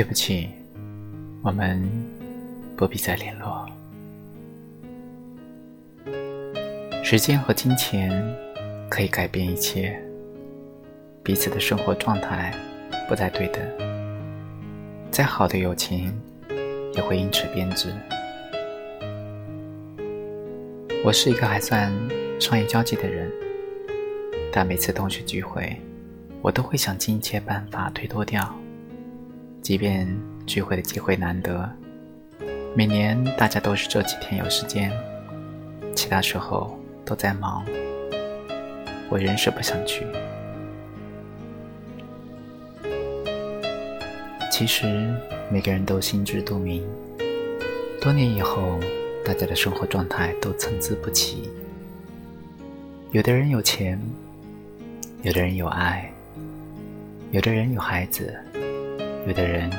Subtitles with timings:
[0.00, 0.48] 对不起，
[1.42, 1.86] 我们
[2.74, 3.68] 不必再联络。
[7.04, 8.10] 时间和金钱
[8.88, 10.02] 可以改变一切，
[11.22, 12.50] 彼此的生活状态
[13.10, 13.60] 不再对等，
[15.10, 16.18] 再好的友情
[16.94, 17.92] 也会因此变质。
[21.04, 21.92] 我是一个还算
[22.40, 23.30] 商业交际的人，
[24.50, 25.78] 但每次同学聚会，
[26.40, 28.50] 我都会想尽一切办法推脱掉。
[29.62, 30.08] 即便
[30.46, 31.70] 聚会的机会难得，
[32.74, 34.90] 每年大家都是这几天有时间，
[35.94, 37.64] 其他时候都在忙，
[39.08, 40.04] 我仍是不想去。
[44.50, 45.14] 其实
[45.50, 46.84] 每个人都心知肚明，
[48.00, 48.80] 多年以后，
[49.24, 51.48] 大家的生活状态都参差不齐。
[53.12, 54.00] 有的人有钱，
[55.22, 56.12] 有的人有爱，
[57.30, 58.36] 有的人有孩子。
[59.30, 59.70] 有的人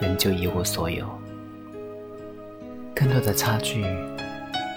[0.00, 1.04] 仍旧一无所有，
[2.94, 3.84] 更多的差距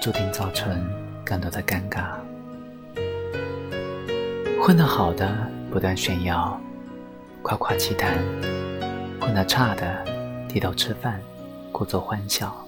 [0.02, 0.84] 注定造成
[1.24, 2.14] 更多的尴尬。
[4.60, 5.32] 混得好的
[5.70, 6.60] 不断炫耀，
[7.44, 8.18] 夸夸其谈；
[9.22, 10.04] 混得差的
[10.48, 11.22] 低头吃饭，
[11.72, 12.66] 故作欢笑。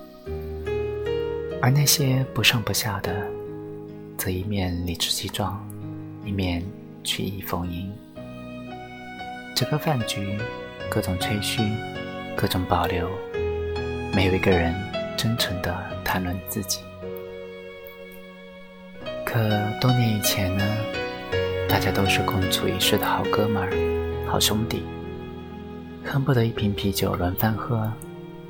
[1.60, 3.28] 而那些不上不下的，
[4.16, 5.60] 则一面理直气壮，
[6.24, 6.64] 一面
[7.04, 7.92] 曲意逢迎。
[9.56, 10.38] 整个饭局。
[10.92, 11.62] 各种吹嘘，
[12.36, 13.10] 各种保留，
[14.14, 14.76] 没有一个人
[15.16, 16.82] 真诚的谈论自己。
[19.26, 19.40] 可
[19.80, 20.66] 多年以前呢，
[21.70, 23.72] 大家都是共处一室的好哥们儿、
[24.30, 24.84] 好兄弟，
[26.04, 27.90] 恨不得一瓶啤酒轮番喝，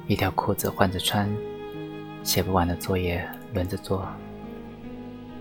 [0.07, 1.29] 一条裤子换着穿，
[2.23, 4.03] 写不完的作业轮着做，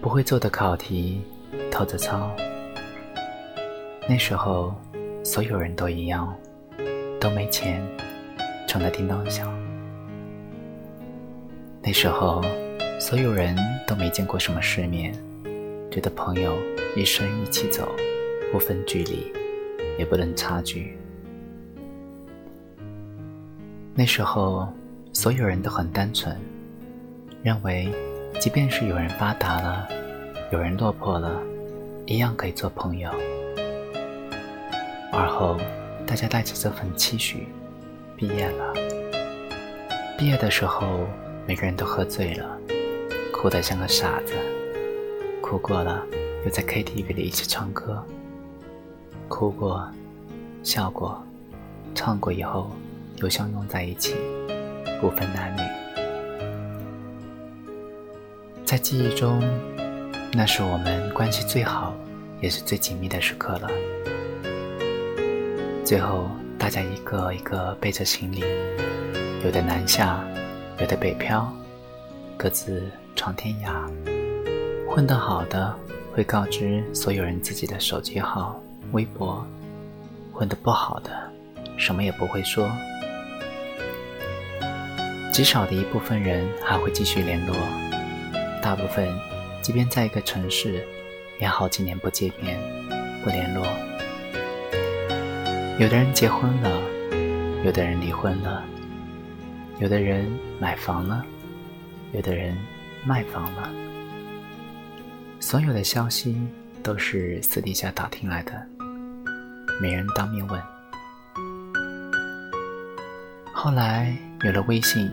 [0.03, 1.23] 不会做的考题
[1.71, 2.31] 偷着抄。
[4.07, 4.75] 那时候，
[5.25, 6.31] 所有人都一样。
[7.21, 7.87] 都没钱，
[8.67, 9.47] 穷得叮当响。
[11.83, 12.43] 那时候，
[12.99, 13.55] 所有人
[13.87, 15.13] 都没见过什么世面，
[15.91, 16.57] 觉得朋友
[16.97, 17.95] 一生一起走，
[18.51, 19.31] 不分距离，
[19.99, 20.97] 也不论差距。
[23.95, 24.67] 那时候，
[25.13, 26.35] 所有人都很单纯，
[27.43, 27.93] 认为，
[28.39, 29.87] 即便是有人发达了，
[30.53, 31.39] 有人落魄了，
[32.07, 33.11] 一样可以做朋友。
[35.13, 35.59] 而后。
[36.11, 37.47] 大家带着这份期许，
[38.17, 38.75] 毕业了。
[40.19, 41.07] 毕业的时候，
[41.47, 42.59] 每个人都喝醉了，
[43.33, 44.35] 哭得像个傻子。
[45.41, 46.05] 哭过了，
[46.45, 48.05] 又在 KTV 里一起唱歌。
[49.29, 49.89] 哭过，
[50.65, 51.25] 笑过，
[51.95, 52.73] 唱过以后，
[53.19, 54.17] 又相拥在一起，
[55.01, 55.61] 不分男女。
[58.65, 59.41] 在记忆中，
[60.33, 61.95] 那是我们关系最好，
[62.41, 63.71] 也是最紧密的时刻了。
[65.91, 68.45] 最后，大家一个一个背着行李，
[69.45, 70.25] 有的南下，
[70.79, 71.53] 有的北漂，
[72.37, 73.91] 各自闯天涯。
[74.89, 75.77] 混得好的
[76.15, 78.63] 会告知所有人自己的手机号、
[78.93, 79.45] 微博；
[80.33, 81.11] 混得不好的，
[81.77, 82.71] 什么也不会说。
[85.33, 87.57] 极少的一部分人还会继续联络，
[88.63, 89.09] 大部分
[89.61, 90.87] 即便在一个城市，
[91.41, 92.57] 也好几年不见面、
[93.25, 93.67] 不联络。
[95.81, 96.69] 有的人结婚了，
[97.65, 98.63] 有的人离婚了，
[99.79, 101.25] 有的人买房了，
[102.13, 102.55] 有的人
[103.03, 103.71] 卖房了。
[105.41, 106.39] 所有的消息
[106.83, 108.53] 都是私底下打听来的，
[109.81, 110.63] 没人当面问。
[113.55, 115.11] 后来有了微信，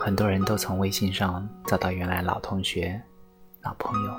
[0.00, 2.98] 很多人都从微信上找到原来老同学、
[3.60, 4.14] 老朋友，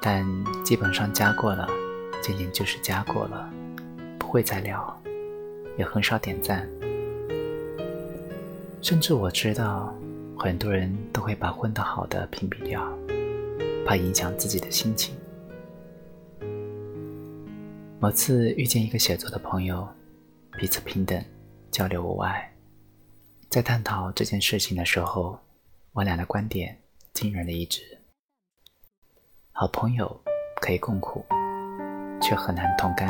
[0.00, 0.24] 但
[0.64, 1.68] 基本上加过了。
[2.26, 3.48] 仅仅就是加过了，
[4.18, 5.00] 不会再聊，
[5.78, 6.68] 也很少点赞。
[8.82, 9.94] 甚至我知道，
[10.36, 12.82] 很多人都会把混得好的屏蔽掉，
[13.86, 15.14] 怕影响自己的心情。
[18.00, 19.86] 某次遇见一个写作的朋友，
[20.58, 21.24] 彼此平等，
[21.70, 22.52] 交流无碍。
[23.48, 25.38] 在探讨这件事情的时候，
[25.92, 26.76] 我俩的观点
[27.12, 27.82] 惊人的一致。
[29.52, 30.20] 好朋友
[30.60, 31.24] 可以共苦。
[32.20, 33.08] 却很难同甘。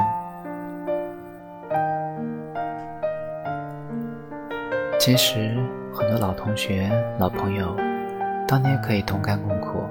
[4.98, 5.56] 其实，
[5.94, 7.76] 很多老同学、老朋友，
[8.48, 9.84] 当年可以同甘共苦，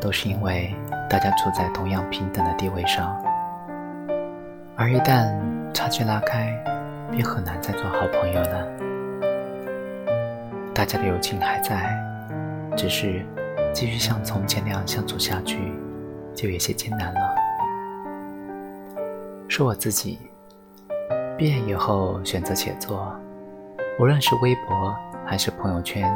[0.00, 0.74] 都是因为
[1.10, 3.20] 大家处在同样平等的地位上。
[4.76, 5.34] 而一旦
[5.74, 6.54] 差距拉开，
[7.10, 8.66] 便很难再做好朋友了。
[10.72, 11.98] 大家的友情还在，
[12.76, 13.26] 只是
[13.74, 15.58] 继续像从前那样相处下去，
[16.34, 17.27] 就有些艰难了。
[19.50, 20.18] 是我自己，
[21.38, 23.10] 毕业以后选择写作，
[23.98, 26.14] 无论是微博还是朋友圈，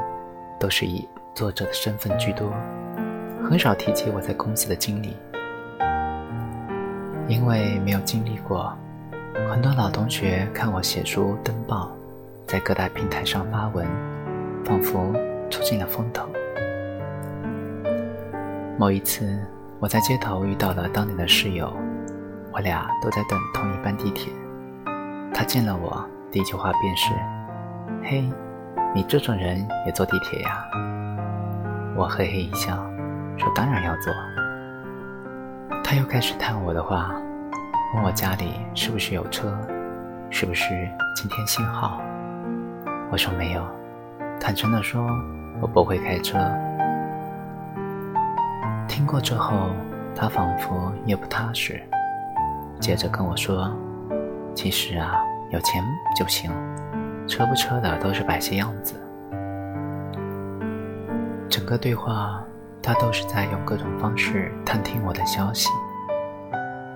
[0.61, 2.53] 都是以作者的身份居多，
[3.43, 5.17] 很少提及我在公司的经历。
[7.27, 8.77] 因为没有经历过，
[9.51, 11.91] 很多老同学看我写书登报，
[12.47, 13.89] 在各大平台上发文，
[14.63, 15.11] 仿佛
[15.49, 16.29] 出尽了风头。
[18.77, 19.43] 某一次，
[19.81, 21.75] 我在街头遇到了当年的室友，
[22.53, 24.33] 我俩都在等同一班地铁。
[25.33, 27.11] 他见了我，第一句话便是
[28.05, 28.31] ：“嘿，
[28.95, 30.65] 你这种人也坐地铁呀？”
[31.97, 32.77] 我嘿嘿一笑，
[33.39, 34.13] 说：“当然要坐。”
[35.83, 37.11] 他又开始探我的话，
[37.95, 39.57] 问我家里是不是有车，
[40.31, 40.69] 是不是
[41.17, 42.01] 今天信号。
[43.11, 43.67] 我说没有，
[44.39, 45.07] 坦诚地说，
[45.61, 46.39] 我不会开车。
[48.89, 49.71] 听过之后，
[50.15, 51.83] 他仿佛也不踏实，
[52.83, 53.73] 接着跟我说
[54.57, 55.15] ：“其实啊，
[55.53, 55.81] 有钱
[56.17, 56.51] 就行，
[57.29, 59.01] 车不车的都是摆些样子。”
[61.49, 62.43] 整个对话，
[62.83, 65.69] 他都是在用各种方式探听我的消息，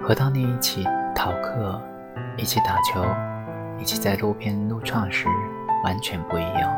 [0.03, 0.83] 和当年一起
[1.15, 1.81] 逃课、
[2.37, 3.07] 一起打球、
[3.79, 5.29] 一起在路边撸串时
[5.85, 6.69] 完全不一样。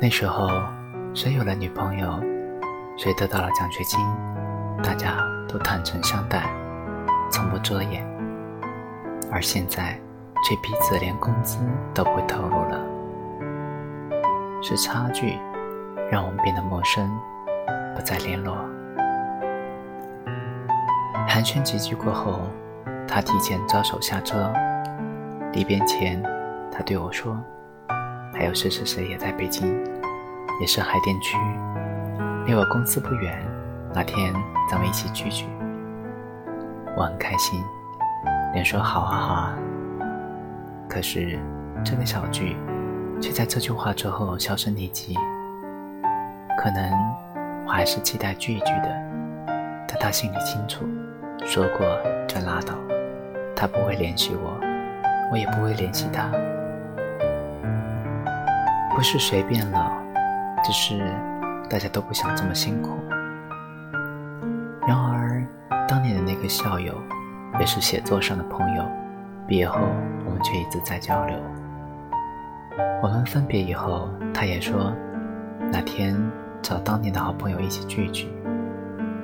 [0.00, 0.50] 那时候。
[1.14, 2.20] 谁有了女朋友，
[2.98, 3.98] 谁得到了奖学金，
[4.82, 5.16] 大家
[5.48, 6.48] 都坦诚相待，
[7.30, 8.06] 从不遮掩。
[9.30, 9.98] 而现在，
[10.44, 11.58] 却彼此连工资
[11.92, 12.80] 都不会透露了。
[14.62, 15.38] 是差距，
[16.10, 17.10] 让我们变得陌生，
[17.94, 18.56] 不再联络。
[21.28, 22.40] 寒暄几句过后，
[23.06, 24.52] 他提前招手下车。
[25.52, 26.22] 离别前，
[26.70, 27.36] 他对我说
[28.34, 29.74] ：“还有谁谁谁也在北京。”
[30.60, 31.36] 也是海淀区，
[32.46, 33.55] 离我公司不远。
[33.96, 34.30] 哪天
[34.70, 35.46] 咱们一起聚聚。
[36.94, 37.64] 我很开心，
[38.52, 39.58] 连说好啊好啊。
[40.86, 41.38] 可是
[41.82, 42.58] 这个小聚，
[43.22, 45.16] 却在这句话之后销声匿迹。
[46.58, 46.92] 可能
[47.64, 48.94] 我还是期待聚一聚的，
[49.88, 50.84] 但他心里清楚，
[51.46, 51.86] 说过
[52.28, 52.74] 就拉倒。
[53.56, 54.60] 他不会联系我，
[55.32, 56.30] 我也不会联系他。
[58.94, 59.90] 不是谁变了。
[60.62, 60.98] 只是
[61.70, 62.90] 大家都不想这么辛苦。
[66.46, 66.94] 个校友，
[67.58, 68.88] 也是写作上的朋友，
[69.48, 69.80] 毕业后
[70.24, 71.36] 我们却一直在交流。
[73.02, 74.94] 我们分别以后，他也说
[75.72, 76.16] 哪天
[76.62, 78.28] 找当年的好朋友一起聚聚。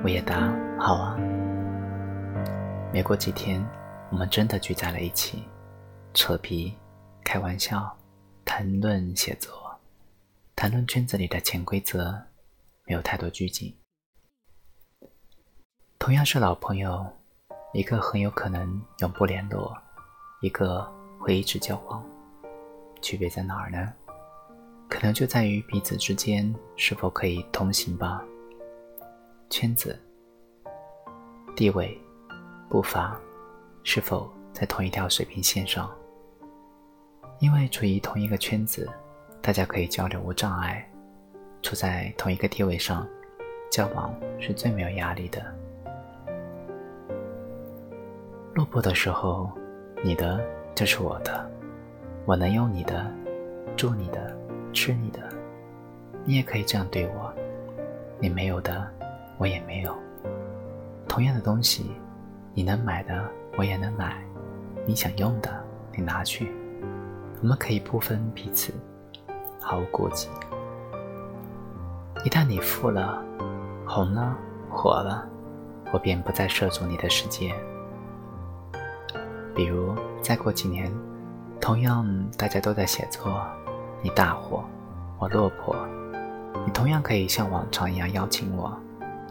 [0.03, 1.17] 我也答好啊。
[2.91, 3.65] 没过几天，
[4.09, 5.43] 我们真的聚在了一起，
[6.13, 6.75] 扯皮、
[7.23, 7.89] 开玩笑、
[8.43, 9.53] 谈论写作。
[10.57, 12.13] 谈论圈子里的潜规则，
[12.85, 13.73] 没有太多拘谨。
[16.03, 17.01] 同样是老朋友，
[17.71, 19.73] 一个很有可能永不联络，
[20.41, 20.85] 一个
[21.17, 22.03] 会一直交往。
[23.01, 23.93] 区别在哪儿呢？
[24.89, 28.21] 可能就在于彼此之间是否可以同行吧。
[29.49, 29.97] 圈子、
[31.55, 31.97] 地位、
[32.67, 33.17] 步伐，
[33.85, 35.89] 是否在同一条水平线上？
[37.39, 38.91] 因为处于同一个圈子。
[39.41, 40.85] 大家可以交流无障碍，
[41.61, 43.07] 处在同一个地位上，
[43.71, 45.41] 交往是最没有压力的。
[48.53, 49.49] 落魄的时候，
[50.03, 50.39] 你的
[50.75, 51.49] 就是我的，
[52.23, 53.11] 我能用你的，
[53.75, 54.31] 住你的，
[54.71, 55.21] 吃你的，
[56.23, 57.33] 你也可以这样对我。
[58.19, 58.87] 你没有的，
[59.39, 59.97] 我也没有。
[61.07, 61.91] 同样的东西，
[62.53, 64.11] 你能买的，我也能买；
[64.85, 65.49] 你想用的，
[65.91, 66.51] 你拿去，
[67.41, 68.71] 我们可以不分彼此。
[69.59, 70.29] 毫无顾忌。
[72.23, 73.19] 一旦你富了、
[73.83, 74.37] 红了、
[74.69, 75.27] 火了，
[75.91, 77.51] 我便不再涉足你的世界。
[79.55, 80.91] 比如，再过几年，
[81.61, 82.05] 同样
[82.37, 83.39] 大家都在写作，
[84.01, 84.63] 你大火，
[85.19, 85.75] 我落魄，
[86.65, 88.75] 你同样可以像往常一样邀请我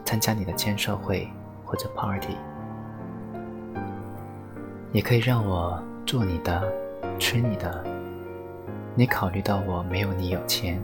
[0.05, 1.29] 参加你的签售会
[1.65, 2.37] 或者 party，
[4.93, 6.73] 也可以让我住你的、
[7.19, 7.85] 吃你的。
[8.95, 10.81] 你考虑到我没有你有钱，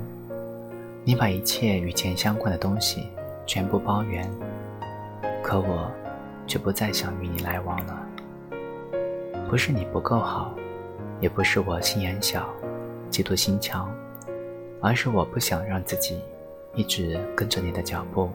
[1.04, 3.08] 你把一切与钱相关的东西
[3.46, 4.28] 全部包圆，
[5.42, 5.90] 可我
[6.46, 8.06] 却不再想与你来往了。
[9.48, 10.54] 不是你不够好，
[11.20, 12.46] 也不是我心眼小、
[13.10, 13.90] 嫉妒心强，
[14.82, 16.20] 而是我不想让自己
[16.74, 18.30] 一直跟着你的脚步，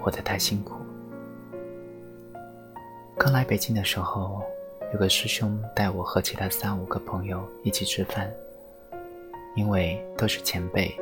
[0.00, 0.76] 活得太辛苦。
[3.18, 4.42] 刚来北京的时候，
[4.94, 8.32] 有个师兄带我和其他三五个朋友一起吃饭。
[9.54, 10.94] 因为都是前辈，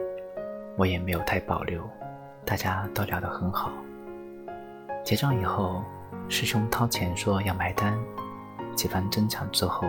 [0.77, 1.83] 我也没有太保留，
[2.45, 3.71] 大家都聊得很好。
[5.05, 5.83] 结账以后，
[6.29, 7.99] 师兄掏钱说要买单，
[8.75, 9.89] 几番争抢之后，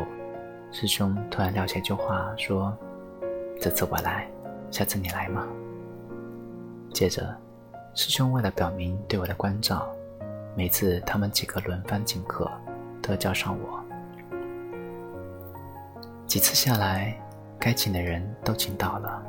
[0.72, 2.76] 师兄突然撂下一句话说
[3.60, 4.30] ：“这次我来，
[4.72, 5.48] 下次你来吗？”
[6.94, 7.36] 接着，
[7.94, 9.88] 师兄为了表明对我的关照，
[10.56, 12.50] 每次他们几个轮番请客，
[13.02, 13.84] 都要叫上我。
[16.26, 17.18] 几次下来，
[17.60, 19.22] 该请的人都请到了，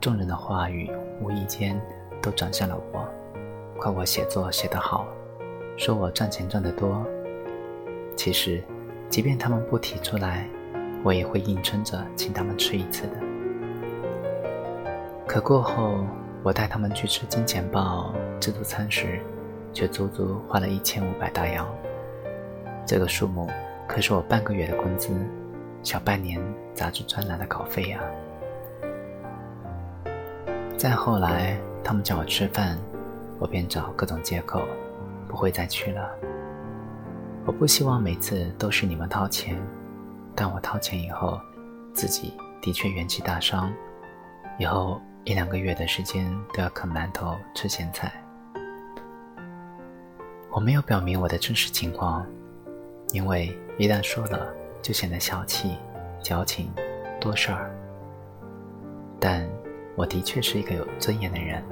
[0.00, 1.80] 众人的话语无意间
[2.22, 3.08] 都转向了我，
[3.80, 5.06] 夸我写作写得好，
[5.76, 7.04] 说我赚钱赚得多。
[8.16, 8.62] 其实，
[9.08, 10.48] 即便他们不提出来，
[11.02, 13.12] 我也会硬撑着请他们吃一次的。
[15.26, 16.04] 可过后，
[16.42, 19.20] 我带他们去吃金钱豹自助餐时，
[19.72, 21.66] 却足足花了一千五百大洋。
[22.86, 23.50] 这个数目
[23.86, 25.14] 可是我半个月的工资，
[25.82, 26.40] 小半年
[26.72, 28.00] 杂志专栏的稿费呀。
[30.76, 32.78] 再后来，他们叫我吃饭，
[33.38, 34.62] 我便找各种借口，
[35.26, 36.10] 不会再去了。
[37.46, 39.60] 我不希望每次都是你们掏钱，
[40.34, 41.38] 但我掏钱以后，
[41.92, 42.32] 自己
[42.62, 43.70] 的确元气大伤，
[44.58, 48.10] 以后一两个月的时间都要啃馒头吃咸菜。
[50.50, 52.24] 我没有表明我的真实情况，
[53.12, 54.48] 因为一旦说了，
[54.80, 55.76] 就显得小气、
[56.22, 56.72] 矫情、
[57.20, 57.70] 多事儿。
[59.20, 59.46] 但
[59.96, 61.62] 我的确是一个有尊严的人，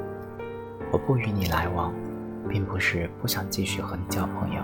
[0.92, 1.94] 我不与你来往，
[2.46, 4.62] 并不是不想继续和你交朋友。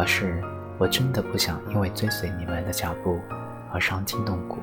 [0.00, 0.42] 而是
[0.78, 3.20] 我真的不想因为追随你们的脚步
[3.70, 4.56] 而伤筋动骨。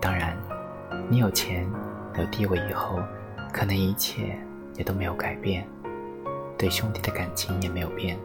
[0.00, 0.36] 当然，
[1.08, 1.68] 你有钱
[2.16, 3.00] 有地位以后，
[3.52, 4.38] 可能一切
[4.76, 5.66] 也都没有改变，
[6.56, 8.16] 对兄弟的感情也没有变。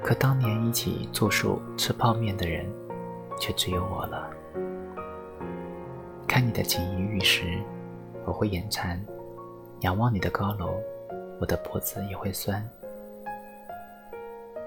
[0.00, 2.64] 可当年一起住宿吃泡面的人，
[3.40, 4.30] 却只有我了。
[6.24, 7.58] 看你的锦衣玉食，
[8.24, 8.96] 我会眼馋；
[9.80, 10.76] 仰望你的高楼，
[11.40, 12.64] 我的脖子也会酸。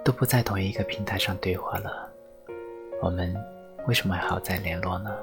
[0.04, 2.12] 都不在同一个平台上对话了，
[3.02, 3.36] 我们
[3.88, 5.16] 为什么还要再联络呢？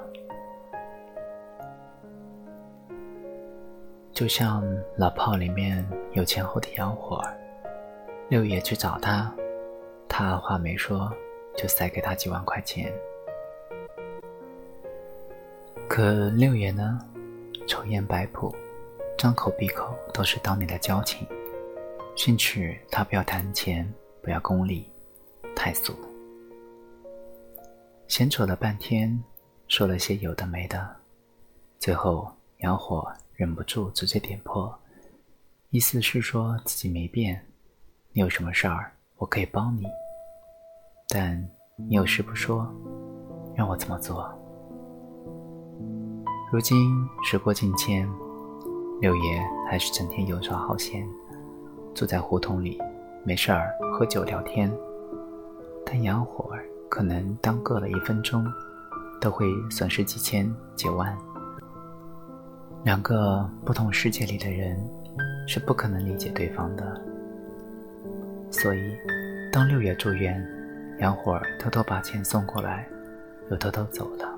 [4.13, 4.63] 就像
[4.97, 7.21] 老炮里面有钱后的洋火，
[8.29, 9.33] 六爷去找他，
[10.07, 11.11] 他二话没说
[11.55, 12.91] 就塞给他几万块钱。
[15.87, 16.99] 可六爷呢，
[17.67, 18.55] 抽烟摆谱，
[19.17, 21.27] 张口闭口都是当年的交情，
[22.15, 23.85] 训斥他不要谈钱。
[24.21, 24.89] 不要功利，
[25.55, 25.93] 太俗。
[28.07, 29.23] 闲扯了半天，
[29.67, 30.95] 说了些有的没的，
[31.77, 34.73] 最后杨火忍不住直接点破，
[35.69, 37.45] 意思是说自己没变，
[38.11, 39.83] 你有什么事儿我可以帮你，
[41.07, 41.39] 但
[41.75, 42.67] 你有事不说，
[43.55, 44.27] 让我怎么做？
[46.51, 48.09] 如今时过境迁，
[48.99, 51.07] 六爷还是整天游手好闲，
[51.93, 52.81] 住在胡同里。
[53.23, 54.71] 没事儿，喝酒聊天，
[55.85, 58.45] 但杨火儿可能当个了一分钟，
[59.21, 61.15] 都会损失几千几万。
[62.83, 64.81] 两个不同世界里的人
[65.47, 66.99] 是不可能理解对方的。
[68.49, 68.79] 所以，
[69.51, 70.43] 当六爷住院，
[70.99, 72.87] 杨火儿偷偷把钱送过来，
[73.51, 74.33] 又偷偷走了，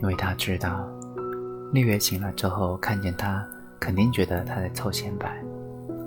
[0.00, 0.88] 因为他知道，
[1.72, 3.46] 六爷醒了之后看见他，
[3.80, 5.42] 肯定觉得他在凑钱摆，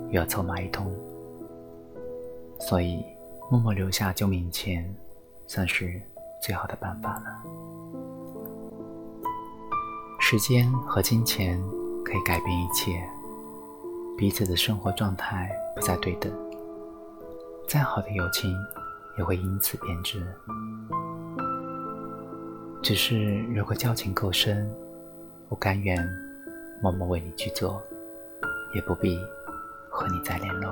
[0.08, 0.92] 又要凑骂一通。
[2.58, 3.04] 所以，
[3.50, 4.94] 默默留下救命钱，
[5.46, 6.00] 算是
[6.42, 7.42] 最好的办法了。
[10.20, 11.62] 时间和金钱
[12.04, 13.02] 可以改变一切，
[14.16, 16.30] 彼此的生活状态不再对等，
[17.66, 18.54] 再好的友情
[19.16, 20.22] 也会因此变质。
[22.82, 24.70] 只是如果交情够深，
[25.48, 26.06] 我甘愿
[26.82, 27.82] 默默为你去做，
[28.74, 29.18] 也不必
[29.88, 30.70] 和你再联络。